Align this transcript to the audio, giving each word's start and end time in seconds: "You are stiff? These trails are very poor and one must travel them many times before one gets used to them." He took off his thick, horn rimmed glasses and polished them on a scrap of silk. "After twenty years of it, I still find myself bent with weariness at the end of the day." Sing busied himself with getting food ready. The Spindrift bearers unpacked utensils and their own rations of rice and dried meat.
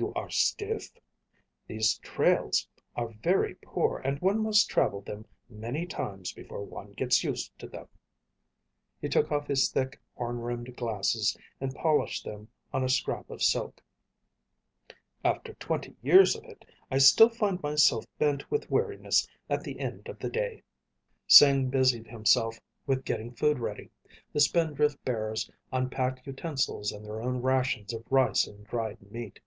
"You 0.00 0.14
are 0.14 0.30
stiff? 0.30 0.92
These 1.66 1.98
trails 1.98 2.68
are 2.94 3.08
very 3.20 3.56
poor 3.56 3.98
and 3.98 4.20
one 4.20 4.44
must 4.44 4.70
travel 4.70 5.00
them 5.00 5.26
many 5.48 5.86
times 5.86 6.32
before 6.32 6.62
one 6.64 6.92
gets 6.92 7.24
used 7.24 7.58
to 7.58 7.66
them." 7.66 7.88
He 9.00 9.08
took 9.08 9.32
off 9.32 9.48
his 9.48 9.68
thick, 9.72 10.00
horn 10.14 10.38
rimmed 10.38 10.76
glasses 10.76 11.36
and 11.60 11.74
polished 11.74 12.24
them 12.24 12.46
on 12.72 12.84
a 12.84 12.88
scrap 12.88 13.28
of 13.28 13.42
silk. 13.42 13.82
"After 15.24 15.54
twenty 15.54 15.96
years 16.00 16.36
of 16.36 16.44
it, 16.44 16.64
I 16.92 16.98
still 16.98 17.30
find 17.30 17.60
myself 17.60 18.04
bent 18.20 18.48
with 18.52 18.70
weariness 18.70 19.26
at 19.50 19.64
the 19.64 19.80
end 19.80 20.06
of 20.06 20.20
the 20.20 20.30
day." 20.30 20.62
Sing 21.26 21.70
busied 21.70 22.06
himself 22.06 22.60
with 22.86 23.04
getting 23.04 23.32
food 23.34 23.58
ready. 23.58 23.90
The 24.32 24.38
Spindrift 24.38 25.04
bearers 25.04 25.50
unpacked 25.72 26.24
utensils 26.24 26.92
and 26.92 27.04
their 27.04 27.20
own 27.20 27.42
rations 27.42 27.92
of 27.92 28.04
rice 28.08 28.46
and 28.46 28.64
dried 28.64 29.02
meat. 29.10 29.40